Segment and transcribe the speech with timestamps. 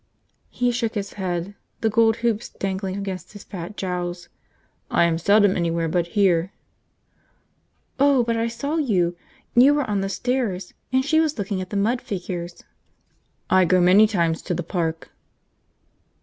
[0.49, 4.29] He shook his head, the gold hoops dangling against his fat jowls.
[4.89, 6.51] "I am seldom anywhere but here."
[7.99, 9.15] "Oh, but I saw you!
[9.53, 12.63] You were on the stairs, and she was looking at the mud figures."
[13.47, 15.11] "I go many times to the park."